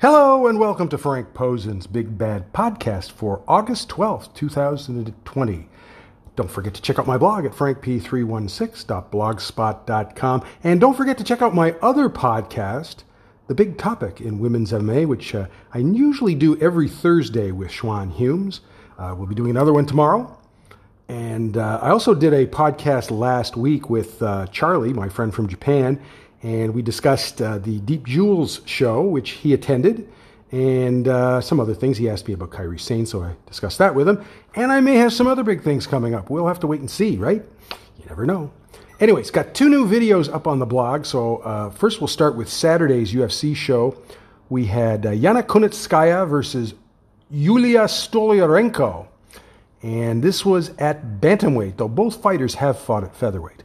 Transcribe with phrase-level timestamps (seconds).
[0.00, 5.68] Hello and welcome to Frank Posen's Big Bad Podcast for August 12th, 2020.
[6.36, 10.44] Don't forget to check out my blog at frankp316.blogspot.com.
[10.64, 13.02] And don't forget to check out my other podcast,
[13.46, 18.10] The Big Topic in Women's MMA, which uh, I usually do every Thursday with Schwan
[18.10, 18.62] Humes.
[18.98, 20.34] Uh, we'll be doing another one tomorrow.
[21.08, 25.46] And uh, I also did a podcast last week with uh, Charlie, my friend from
[25.46, 26.00] Japan,
[26.42, 30.08] and we discussed uh, the Deep Jewels show, which he attended,
[30.52, 31.98] and uh, some other things.
[31.98, 34.24] He asked me about Kairi Sane, so I discussed that with him.
[34.54, 36.30] And I may have some other big things coming up.
[36.30, 37.44] We'll have to wait and see, right?
[37.98, 38.50] You never know.
[38.98, 41.06] Anyways, got two new videos up on the blog.
[41.06, 43.96] So uh, first, we'll start with Saturday's UFC show.
[44.48, 46.74] We had uh, Yana Kunitskaya versus
[47.30, 49.06] Yulia Stoliarenko.
[49.82, 53.62] And this was at bantamweight, though both fighters have fought at featherweight.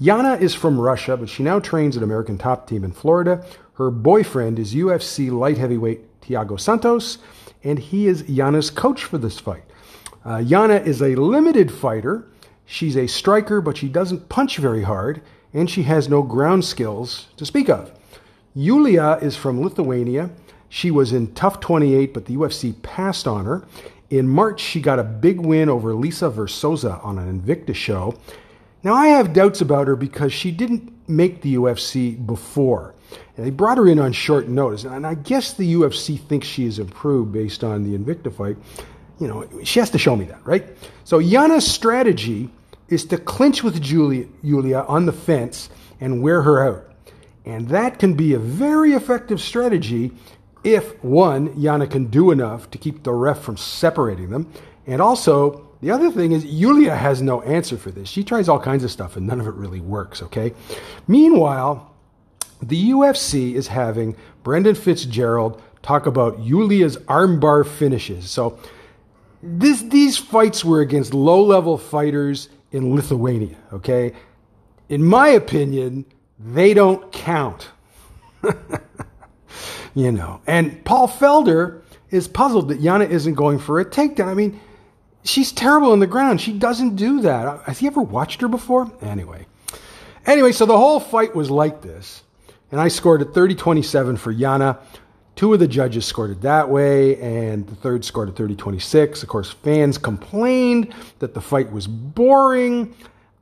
[0.00, 3.44] Yana is from Russia, but she now trains at American Top Team in Florida.
[3.74, 7.18] Her boyfriend is UFC light heavyweight Thiago Santos,
[7.62, 9.64] and he is Yana's coach for this fight.
[10.24, 12.26] Uh, Yana is a limited fighter.
[12.64, 17.26] She's a striker, but she doesn't punch very hard, and she has no ground skills
[17.36, 17.92] to speak of.
[18.54, 20.30] Yulia is from Lithuania.
[20.68, 23.66] She was in TUF 28, but the UFC passed on her.
[24.10, 28.18] In March, she got a big win over Lisa Verzosa on an Invicta show.
[28.82, 32.94] Now, I have doubts about her because she didn't make the UFC before.
[33.36, 34.84] And they brought her in on short notice.
[34.84, 38.56] And I guess the UFC thinks she has improved based on the Invicta fight.
[39.20, 40.66] You know, she has to show me that, right?
[41.04, 42.50] So Yana's strategy
[42.88, 45.68] is to clinch with Julia, Julia on the fence
[46.00, 46.84] and wear her out.
[47.44, 50.12] And that can be a very effective strategy
[50.64, 54.52] if one, Yana can do enough to keep the ref from separating them,
[54.86, 58.08] and also the other thing is Yulia has no answer for this.
[58.08, 60.52] She tries all kinds of stuff and none of it really works, okay?
[61.06, 61.94] Meanwhile,
[62.60, 68.28] the UFC is having Brendan Fitzgerald talk about Yulia's armbar finishes.
[68.30, 68.58] So
[69.42, 74.12] this, these fights were against low-level fighters in Lithuania, okay?
[74.88, 76.06] In my opinion,
[76.38, 77.68] they don't count.
[79.98, 80.40] you know.
[80.46, 84.28] And Paul Felder is puzzled that Yana isn't going for a takedown.
[84.28, 84.60] I mean,
[85.24, 86.40] she's terrible on the ground.
[86.40, 87.62] She doesn't do that.
[87.64, 88.90] Has he ever watched her before?
[89.02, 89.46] Anyway.
[90.24, 92.22] Anyway, so the whole fight was like this.
[92.70, 94.78] And I scored at 30 27 for Yana.
[95.34, 99.22] Two of the judges scored it that way, and the third scored at 30 26.
[99.22, 102.94] Of course, fans complained that the fight was boring.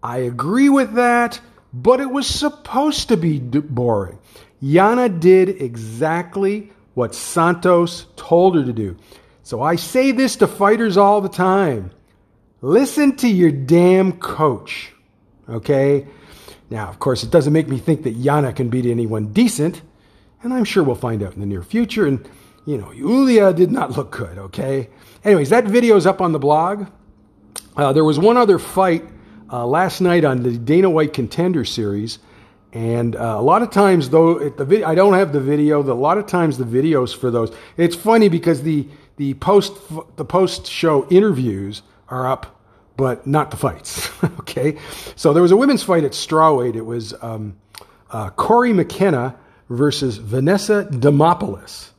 [0.02, 1.40] I agree with that,
[1.74, 4.18] but it was supposed to be boring.
[4.62, 8.96] Yana did exactly what Santos told her to do.
[9.42, 11.92] So I say this to fighters all the time
[12.62, 14.92] listen to your damn coach.
[15.48, 16.06] Okay?
[16.70, 19.82] Now, of course, it doesn't make me think that Yana can beat anyone decent,
[20.42, 22.06] and I'm sure we'll find out in the near future.
[22.06, 22.28] And,
[22.64, 24.88] you know, Yulia did not look good, okay?
[25.22, 26.86] Anyways, that video is up on the blog.
[27.76, 29.04] Uh, there was one other fight
[29.52, 32.18] uh, last night on the Dana White Contender Series
[32.72, 35.82] and uh, a lot of times, though, the vid- I don't have the video.
[35.82, 37.54] The, a lot of times, the videos for those.
[37.76, 39.72] It's funny because the the post
[40.16, 42.60] the post show interviews are up,
[42.96, 44.10] but not the fights.
[44.40, 44.78] okay,
[45.14, 46.74] so there was a women's fight at strawweight.
[46.74, 47.56] It was um,
[48.10, 49.36] uh, Cory McKenna
[49.70, 51.90] versus Vanessa Demopoulos.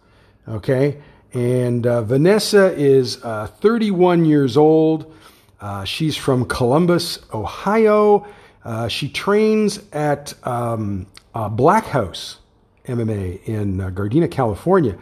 [0.48, 1.02] Okay,
[1.34, 5.14] and uh, Vanessa is uh, 31 years old.
[5.60, 8.28] Uh, she's from Columbus, Ohio.
[8.64, 12.40] Uh, she trains at um, uh, Black House
[12.86, 14.98] MMA in uh, Gardena, California.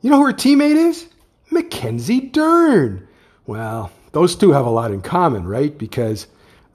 [0.00, 1.08] You know who her teammate is?
[1.50, 3.06] Mackenzie Dern.
[3.46, 5.76] Well, those two have a lot in common, right?
[5.76, 6.26] Because,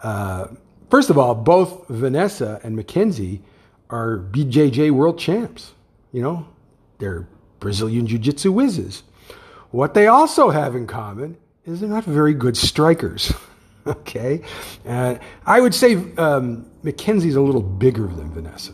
[0.01, 0.47] uh,
[0.89, 3.41] first of all, both Vanessa and Mackenzie
[3.89, 5.73] are BJJ world champs.
[6.11, 6.47] You know,
[6.99, 7.27] they're
[7.59, 9.03] Brazilian Jiu Jitsu whizzes.
[9.71, 13.33] What they also have in common is they're not very good strikers.
[13.87, 14.41] okay?
[14.85, 15.15] Uh,
[15.45, 18.73] I would say um, Mackenzie's a little bigger than Vanessa,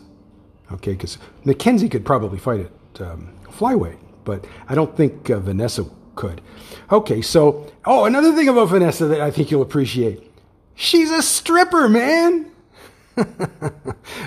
[0.72, 0.92] okay?
[0.92, 5.84] Because Mackenzie could probably fight at um, flyweight, but I don't think uh, Vanessa
[6.14, 6.40] could.
[6.90, 10.28] Okay, so, oh, another thing about Vanessa that I think you'll appreciate
[10.74, 12.50] she's a stripper, man.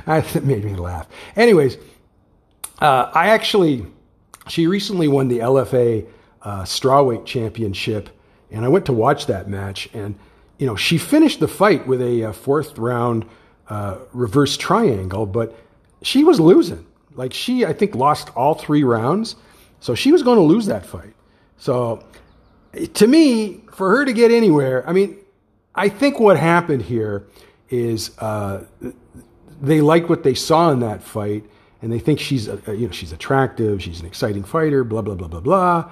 [0.06, 1.08] that made me laugh.
[1.36, 1.78] Anyways,
[2.80, 3.86] uh, I actually,
[4.48, 6.08] she recently won the LFA
[6.42, 8.10] uh, strawweight championship,
[8.52, 10.16] and I went to watch that match, and
[10.62, 13.26] you know, she finished the fight with a, a uh, fourth round
[13.68, 15.58] uh, reverse triangle, but
[16.04, 16.86] she was losing.
[17.16, 19.36] Like she, I think, lost all three rounds,
[19.80, 21.16] so she was going to lose that fight.
[21.58, 22.06] So,
[22.94, 25.18] to me, for her to get anywhere, I mean,
[25.74, 27.26] I think what happened here
[27.72, 28.64] is uh,
[29.60, 31.44] they like what they saw in that fight,
[31.82, 35.16] and they think she's a, you know she's attractive, she's an exciting fighter, blah blah
[35.16, 35.92] blah blah blah.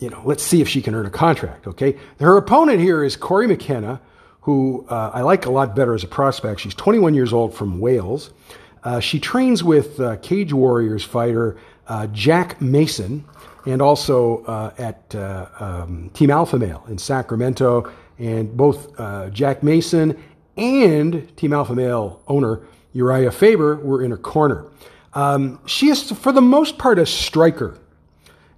[0.00, 1.66] You know, let's see if she can earn a contract.
[1.66, 4.00] Okay, her opponent here is Cory McKenna,
[4.40, 6.60] who uh, I like a lot better as a prospect.
[6.60, 8.30] She's 21 years old from Wales.
[8.82, 13.24] Uh, she trains with uh, Cage Warriors fighter uh, Jack Mason,
[13.66, 17.92] and also uh, at uh, um, Team Alpha Male in Sacramento.
[18.18, 18.96] And both
[19.32, 20.16] Jack Mason
[20.56, 22.60] and Team Alpha Male owner
[22.94, 24.66] Urijah Faber were in her corner.
[25.14, 27.78] Um, she is, for the most part, a striker,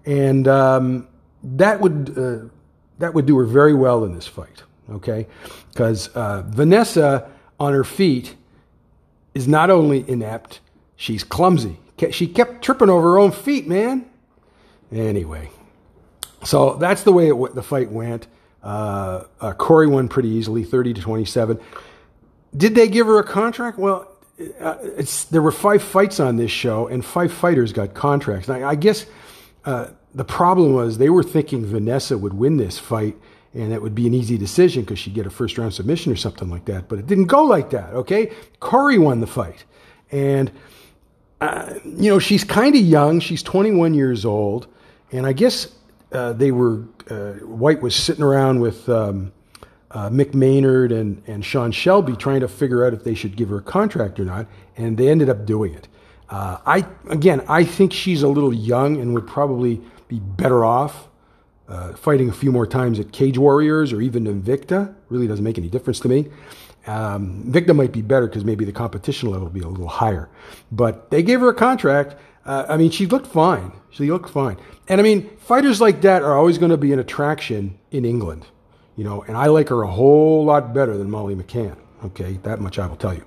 [0.05, 1.09] and um,
[1.43, 2.49] that would uh,
[2.99, 4.63] that would do her very well in this fight.
[4.91, 5.27] Okay,
[5.71, 8.35] because uh, Vanessa on her feet
[9.35, 10.61] is not only inept,
[10.97, 11.79] she's clumsy.
[12.11, 14.07] She kept tripping over her own feet, man.
[14.91, 15.51] Anyway,
[16.43, 18.27] so that's the way it, the fight went.
[18.63, 21.61] Uh, uh, Cory won pretty easily, 30 to 27.
[22.57, 23.79] Did they give her a contract?
[23.79, 24.09] Well,
[24.61, 24.77] uh,
[25.31, 28.49] there were five fights on this show, and five fighters got contracts.
[28.49, 29.07] I, I guess
[29.65, 33.17] uh, the problem was they were thinking Vanessa would win this fight,
[33.55, 36.17] and it would be an easy decision because she'd get a first round submission or
[36.17, 36.89] something like that.
[36.89, 37.93] But it didn't go like that.
[37.95, 39.65] Okay, Cory won the fight,
[40.11, 40.51] and
[41.41, 43.21] uh, you know she's kind of young.
[43.21, 44.67] She's 21 years old,
[45.11, 45.69] and I guess
[46.13, 48.89] uh, they were uh, White was sitting around with.
[48.89, 49.33] Um,
[49.95, 53.51] uh, Mick Maynard and, and Sean Shelby trying to figure out if they should give
[53.51, 54.47] her a contract or not,
[54.79, 55.87] and they ended up doing it.
[56.31, 59.83] Uh, I again, I think she's a little young and would probably
[60.13, 61.09] be better off
[61.69, 64.95] uh, fighting a few more times at Cage Warriors or even Invicta.
[65.09, 66.29] Really doesn't make any difference to me.
[66.87, 70.29] Um, Invicta might be better because maybe the competition level will be a little higher.
[70.71, 72.17] But they gave her a contract.
[72.45, 73.73] Uh, I mean, she looked fine.
[73.91, 74.57] She looked fine.
[74.89, 78.47] And I mean, fighters like that are always going to be an attraction in England
[78.97, 81.77] you know, and I like her a whole lot better than Molly McCann.
[82.05, 83.25] Okay, that much I will tell you.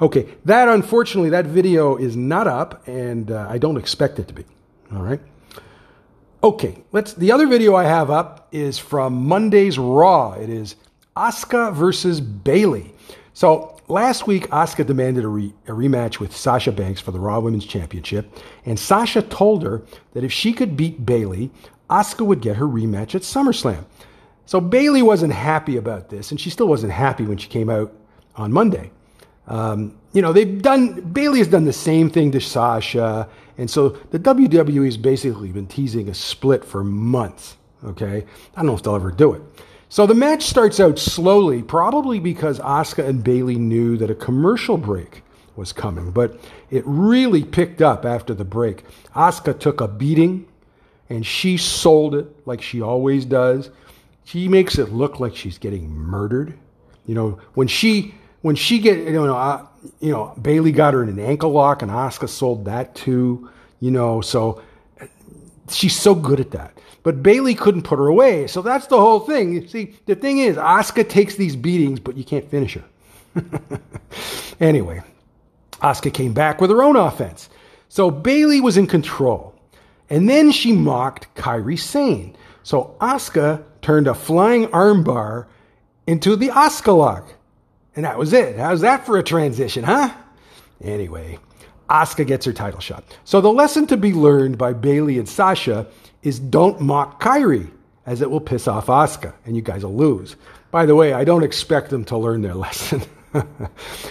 [0.00, 4.34] Okay, that unfortunately, that video is not up, and uh, I don't expect it to
[4.34, 4.44] be.
[4.92, 5.20] All right.
[6.42, 7.12] Okay, let's.
[7.12, 10.32] The other video I have up is from Monday's Raw.
[10.32, 10.74] It is
[11.14, 12.94] Asuka versus Bayley.
[13.34, 17.40] So last week, Asuka demanded a, re, a rematch with Sasha Banks for the Raw
[17.40, 18.34] Women's Championship,
[18.64, 19.82] and Sasha told her
[20.14, 21.50] that if she could beat Bayley,
[21.90, 23.84] Asuka would get her rematch at SummerSlam.
[24.46, 27.92] So Bayley wasn't happy about this, and she still wasn't happy when she came out
[28.36, 28.92] on Monday.
[29.46, 33.28] Um, you know, they've done, Bayley has done the same thing to Sasha,
[33.58, 37.56] and so the WWE has basically been teasing a split for months.
[37.84, 38.24] Okay?
[38.54, 39.42] I don't know if they'll ever do it.
[39.88, 44.76] So the match starts out slowly, probably because Asuka and Bayley knew that a commercial
[44.76, 45.22] break
[45.56, 46.38] was coming, but
[46.70, 48.84] it really picked up after the break.
[49.16, 50.46] Asuka took a beating
[51.08, 53.70] and she sold it like she always does.
[54.24, 56.56] She makes it look like she's getting murdered.
[57.04, 59.66] You know, when she when she get you know uh,
[60.00, 63.50] you know Bayley got her in an ankle lock and Asuka sold that too.
[63.80, 64.60] You know, so
[65.70, 66.78] she's so good at that.
[67.02, 69.54] But Bayley couldn't put her away, so that's the whole thing.
[69.54, 72.84] You see, the thing is, Asuka takes these beatings, but you can't finish her.
[74.60, 75.02] anyway,
[75.80, 77.48] Asuka came back with her own offense.
[77.88, 79.54] So Bayley was in control.
[80.10, 82.36] And then she mocked Kairi Sane.
[82.62, 85.46] So Asuka turned a flying armbar
[86.06, 87.32] into the Asuka lock.
[87.96, 88.56] And that was it.
[88.56, 90.14] How's that for a transition, huh?
[90.82, 91.38] Anyway,
[91.88, 93.04] Asuka gets her title shot.
[93.24, 95.86] So the lesson to be learned by Bayley and Sasha
[96.22, 97.70] is don't mock Kairi,
[98.06, 100.36] as it will piss off Asuka, and you guys will lose.
[100.70, 103.02] By the way, I don't expect them to learn their lesson.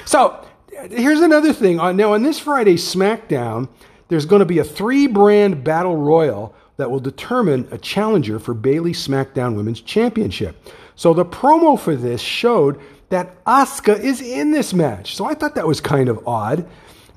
[0.06, 0.46] so
[0.92, 1.78] here's another thing.
[1.78, 3.70] Now, on this Friday SmackDown,
[4.10, 8.54] there's going to be a three brand battle royal that will determine a challenger for
[8.54, 10.56] Bayley SmackDown Women's Championship.
[10.96, 15.16] So the promo for this showed that Asuka is in this match.
[15.16, 16.68] So I thought that was kind of odd.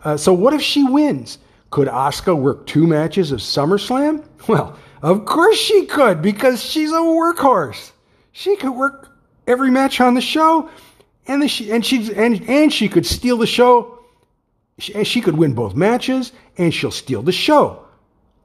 [0.04, 1.38] Uh, so what if she wins?
[1.70, 4.24] Could Asuka work two matches of SummerSlam?
[4.48, 7.92] Well, of course she could because she's a workhorse.
[8.32, 9.08] She could work
[9.46, 10.68] every match on the show,
[11.28, 14.00] and the, and she and and she could steal the show.
[14.78, 17.84] She, she could win both matches, and she'll steal the show.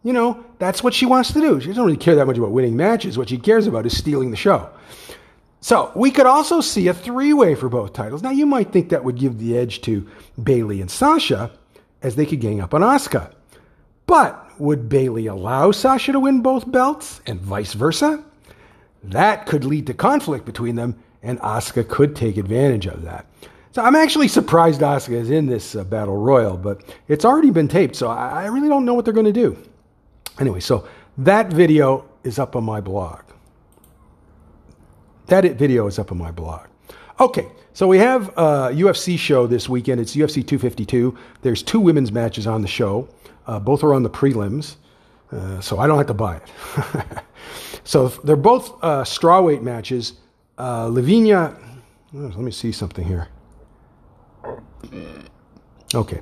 [0.03, 1.59] You know, that's what she wants to do.
[1.59, 3.17] She doesn't really care that much about winning matches.
[3.17, 4.69] What she cares about is stealing the show.
[5.59, 8.21] So we could also see a three way for both titles.
[8.21, 10.07] Now, you might think that would give the edge to
[10.41, 11.51] Bayley and Sasha
[12.01, 13.33] as they could gang up on Asuka.
[14.05, 18.23] But would Bayley allow Sasha to win both belts and vice versa?
[19.03, 23.25] That could lead to conflict between them, and Asuka could take advantage of that.
[23.71, 27.67] So I'm actually surprised Asuka is in this uh, battle royal, but it's already been
[27.67, 29.57] taped, so I, I really don't know what they're going to do.
[30.39, 30.87] Anyway, so
[31.17, 33.21] that video is up on my blog.
[35.27, 36.67] That video is up on my blog.
[37.19, 39.99] Okay, So we have a UFC show this weekend.
[40.01, 41.15] It's UFC 252.
[41.41, 43.07] There's two women's matches on the show.
[43.45, 44.77] Uh, both are on the prelims,
[45.31, 47.23] uh, so I don't have to buy it.
[47.83, 50.13] so they're both uh, strawweight matches.
[50.57, 51.55] Uh, Lavinia,
[52.13, 53.27] let me see something here.
[55.93, 56.21] Okay.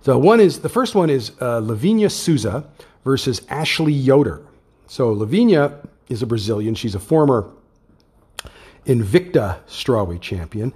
[0.00, 2.64] So one is the first one is uh, Lavinia Souza
[3.04, 4.42] versus Ashley Yoder.
[4.86, 6.74] So Lavinia is a Brazilian.
[6.74, 7.52] She's a former
[8.86, 10.72] Invicta strawweight champion.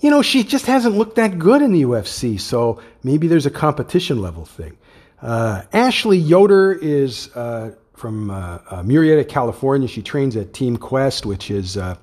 [0.00, 3.50] You know, she just hasn't looked that good in the UFC, so maybe there's a
[3.50, 4.78] competition level thing.
[5.20, 9.88] Uh, Ashley Yoder is uh, from uh, uh Murrieta, California.
[9.88, 11.96] She trains at Team Quest, which is uh,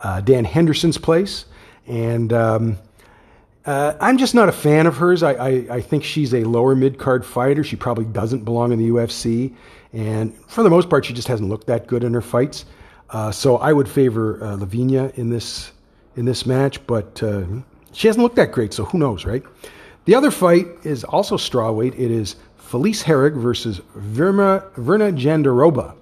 [0.00, 1.44] uh, Dan Henderson's place.
[1.86, 2.78] And um,
[3.64, 5.22] I'm just not a fan of hers.
[5.22, 7.62] I, I, I think she's a lower mid card fighter.
[7.62, 9.54] She probably doesn't belong in the UFC.
[9.92, 12.64] And for the most part, she just hasn't looked that good in her fights.
[13.10, 15.72] Uh, so I would favor uh, Lavinia in this
[16.16, 17.44] in this match, but uh,
[17.92, 19.42] she hasn't looked that great, so who knows, right?
[20.06, 21.92] The other fight is also strawweight.
[21.94, 25.94] It is Felice Herrig versus Virna, Virna Jandiroba.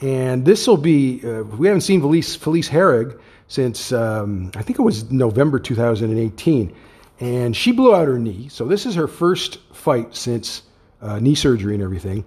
[0.00, 3.18] And this will be, uh, we haven't seen Felice, Felice Herrig
[3.48, 6.74] since, um, I think it was November 2018.
[7.20, 8.48] And she blew out her knee.
[8.48, 10.62] So this is her first fight since
[11.00, 12.24] uh, knee surgery and everything.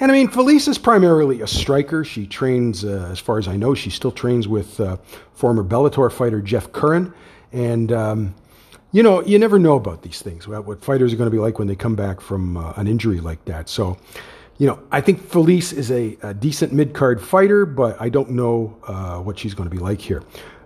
[0.00, 2.04] And I mean, Felice is primarily a striker.
[2.04, 4.96] She trains, uh, as far as I know, she still trains with uh,
[5.32, 7.14] former Bellator fighter Jeff Curran.
[7.52, 8.34] And, um,
[8.90, 11.58] you know, you never know about these things, what fighters are going to be like
[11.58, 13.68] when they come back from uh, an injury like that.
[13.68, 13.96] So,
[14.58, 18.30] you know, I think Felice is a, a decent mid card fighter, but I don't
[18.30, 20.22] know uh, what she's going to be like here.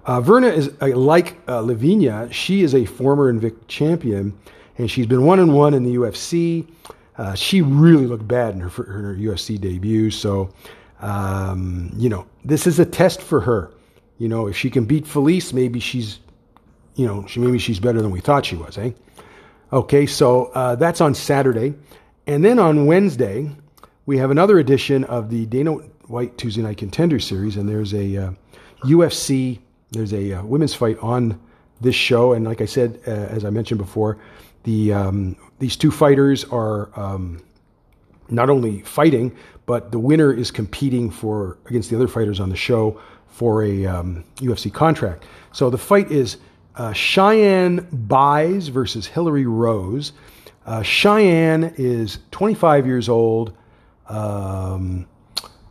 [0.06, 2.28] Uh, Virna is uh, like Lavinia.
[2.32, 4.38] She is a former Invicta champion,
[4.78, 6.66] and she's been one and one in the UFC.
[7.18, 10.10] Uh, she really looked bad in her, her UFC debut.
[10.10, 10.50] So,
[11.00, 13.72] um, you know, this is a test for her.
[14.18, 16.20] You know, if she can beat Felice, maybe she's,
[16.94, 18.92] you know, she, maybe she's better than we thought she was, eh?
[19.72, 21.74] Okay, so uh, that's on Saturday.
[22.26, 23.50] And then on Wednesday,
[24.06, 25.72] we have another edition of the Dana
[26.06, 28.30] White Tuesday Night Contender Series, and there's a uh,
[28.84, 29.58] UFC,
[29.90, 31.38] there's a uh, women's fight on
[31.80, 32.32] this show.
[32.32, 34.18] And like I said, uh, as I mentioned before,
[34.64, 37.42] the um, these two fighters are um,
[38.28, 39.36] not only fighting,
[39.66, 43.86] but the winner is competing for against the other fighters on the show for a
[43.86, 45.24] um, UFC contract.
[45.52, 46.38] So the fight is
[46.76, 50.12] uh, Cheyenne Buys versus Hilarie Rose.
[50.64, 53.52] Uh, Cheyenne is 25 years old.
[54.08, 55.06] Um,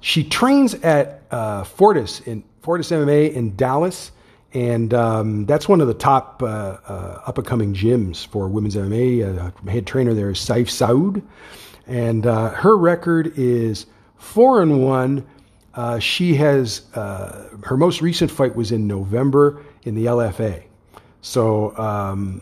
[0.01, 4.12] she trains at uh, Fortis in Fortis MMA in Dallas.
[4.53, 6.45] And um, that's one of the top uh,
[6.87, 9.37] uh, up and coming gyms for women's MMA.
[9.37, 11.21] Uh, head trainer there is Saif Saud.
[11.85, 13.85] And uh, her record is
[14.17, 15.25] four and one.
[15.73, 20.63] Uh, she has, uh, her most recent fight was in November in the LFA.
[21.21, 22.41] So, um,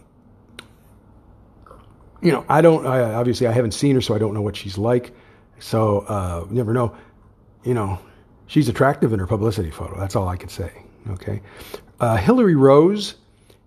[2.22, 4.56] you know, I don't, I, obviously, I haven't seen her, so I don't know what
[4.56, 5.14] she's like.
[5.60, 6.96] So, you never know.
[7.64, 8.00] You know,
[8.48, 10.00] she's attractive in her publicity photo.
[10.00, 10.72] That's all I can say.
[11.10, 11.42] Okay.
[12.00, 13.16] Uh, Hilarie Rose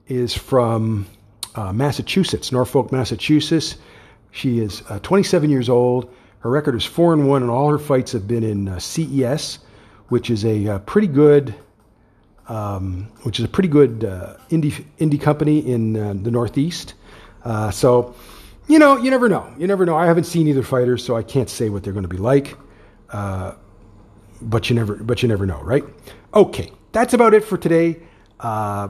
[0.07, 1.07] is from
[1.55, 3.77] uh, Massachusetts, Norfolk, Massachusetts.
[4.33, 6.15] She is uh, 27 years old.
[6.41, 9.61] Her record is four and one, and all her fights have been in uh, CES,
[10.09, 11.55] which is a uh, pretty good,
[12.49, 16.95] um, which is a pretty good uh, indie indie company in the Northeast.
[17.73, 18.15] so,
[18.69, 19.51] you know, you never know.
[19.59, 19.97] You never know.
[19.97, 22.57] I haven't seen either fighter, so I can't say what they're going to be like.
[23.11, 25.85] but you never, but you never know, right?
[26.35, 27.97] Okay, that's about it for today.
[28.40, 28.88] Uh,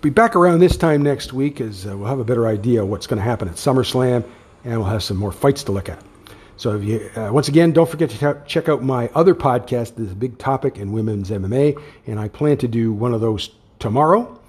[0.00, 2.88] be back around this time next week as uh, we'll have a better idea of
[2.88, 4.24] what's going to happen at SummerSlam
[4.64, 6.02] and we'll have some more fights to look at.
[6.58, 9.96] So, if you, uh, once again, don't forget to t- check out my other podcast.
[9.96, 14.40] This big topic in women's MMA, and I plan to do one of those tomorrow.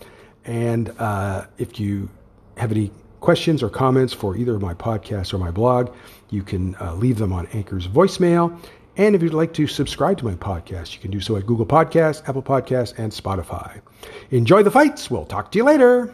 [0.46, 2.10] And uh, if you
[2.56, 5.94] have any questions or comments for either of my podcasts or my blog,
[6.30, 8.58] you can uh, leave them on Anchor's voicemail.
[8.98, 11.68] And if you'd like to subscribe to my podcast, you can do so at Google
[11.68, 13.80] Podcasts, Apple Podcasts, and Spotify.
[14.32, 15.10] Enjoy the fights.
[15.12, 16.14] We'll talk to you later.